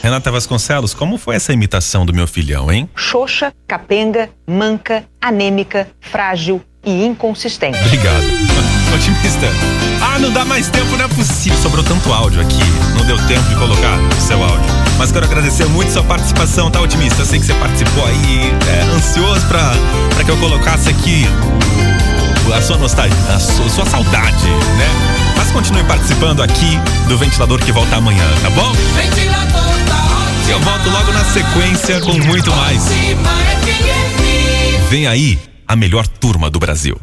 Renata 0.02 0.30
Vasconcelos, 0.30 0.94
como 0.94 1.18
foi 1.18 1.36
essa 1.36 1.52
imitação 1.52 2.06
do 2.06 2.14
meu 2.14 2.26
filhão, 2.26 2.72
hein? 2.72 2.88
Xoxa, 2.94 3.52
capenga, 3.66 4.30
manca, 4.46 5.04
anêmica, 5.20 5.86
frágil 6.00 6.62
e 6.84 7.04
inconsistente. 7.04 7.78
Obrigado. 7.84 8.24
Otimista. 8.94 9.46
Ah, 10.00 10.18
não 10.18 10.32
dá 10.32 10.44
mais 10.46 10.70
tempo, 10.70 10.96
não 10.96 11.04
é 11.04 11.08
possível. 11.08 11.58
Sobrou 11.58 11.84
tanto 11.84 12.10
áudio 12.10 12.40
aqui. 12.40 12.56
Não 12.96 13.04
deu 13.04 13.18
tempo 13.26 13.46
de 13.48 13.56
colocar 13.56 13.98
o 13.98 14.20
seu 14.20 14.42
áudio. 14.42 14.75
Mas 14.98 15.12
quero 15.12 15.26
agradecer 15.26 15.66
muito 15.66 15.92
sua 15.92 16.02
participação, 16.02 16.70
tá, 16.70 16.80
otimista? 16.80 17.22
Eu 17.22 17.26
sei 17.26 17.38
que 17.38 17.46
você 17.46 17.54
participou 17.54 18.04
aí, 18.06 18.52
é, 18.68 18.96
ansioso 18.96 19.46
pra, 19.46 19.72
pra 20.14 20.24
que 20.24 20.30
eu 20.30 20.36
colocasse 20.38 20.88
aqui 20.88 21.26
a 22.56 22.62
sua 22.62 22.78
nostalgia, 22.78 23.16
a 23.28 23.38
sua, 23.38 23.68
sua 23.68 23.86
saudade, 23.86 24.46
né? 24.46 24.88
Mas 25.36 25.50
continue 25.50 25.84
participando 25.84 26.42
aqui 26.42 26.78
do 27.08 27.18
ventilador 27.18 27.60
que 27.60 27.72
volta 27.72 27.96
amanhã, 27.96 28.24
tá 28.42 28.48
bom? 28.50 28.72
Ventilador 28.72 29.78
da 29.86 30.50
Eu 30.50 30.60
volto 30.60 30.88
logo 30.88 31.12
na 31.12 31.24
sequência 31.24 32.00
com 32.00 32.12
muito 32.12 32.54
mais. 32.54 32.84
FM. 32.84 34.88
Vem 34.88 35.06
aí 35.06 35.38
a 35.68 35.76
melhor 35.76 36.06
turma 36.06 36.48
do 36.48 36.58
Brasil. 36.58 36.98